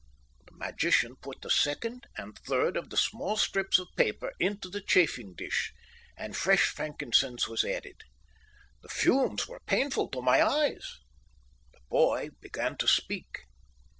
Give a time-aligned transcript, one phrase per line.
[0.47, 4.81] "The magician put the second and third of the small strips of paper into the
[4.81, 5.73] chafing dish,
[6.17, 8.01] and fresh frankincense was added.
[8.81, 10.97] The fumes were painful to my eyes.
[11.71, 13.41] The boy began to speak.